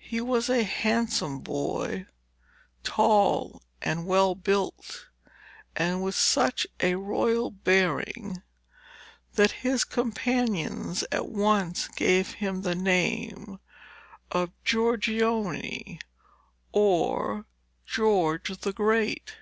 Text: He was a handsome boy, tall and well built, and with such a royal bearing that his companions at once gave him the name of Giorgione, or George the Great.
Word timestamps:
He 0.00 0.22
was 0.22 0.48
a 0.48 0.62
handsome 0.64 1.40
boy, 1.40 2.06
tall 2.82 3.60
and 3.82 4.06
well 4.06 4.34
built, 4.34 5.08
and 5.76 6.02
with 6.02 6.14
such 6.14 6.66
a 6.80 6.94
royal 6.94 7.50
bearing 7.50 8.42
that 9.34 9.50
his 9.60 9.84
companions 9.84 11.04
at 11.12 11.28
once 11.28 11.88
gave 11.88 12.36
him 12.40 12.62
the 12.62 12.74
name 12.74 13.60
of 14.32 14.50
Giorgione, 14.64 16.00
or 16.72 17.44
George 17.84 18.58
the 18.58 18.72
Great. 18.72 19.36